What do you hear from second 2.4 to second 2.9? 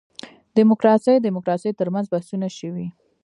شوي.